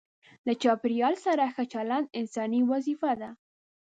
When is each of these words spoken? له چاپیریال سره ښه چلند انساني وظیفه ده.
له 0.45 0.53
چاپیریال 0.61 1.15
سره 1.25 1.43
ښه 1.53 1.63
چلند 1.73 2.07
انساني 2.19 2.61
وظیفه 2.71 3.11
ده. 3.21 3.29